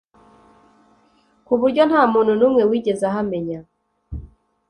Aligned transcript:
ku 1.45 1.53
buryo 1.59 1.81
nta 1.89 2.01
muntu 2.13 2.31
n'umwe 2.39 2.63
wigeze 2.69 3.03
ahamenya 3.11 3.59